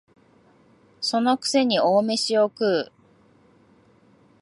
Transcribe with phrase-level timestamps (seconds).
[0.99, 2.91] その癖に大飯を食う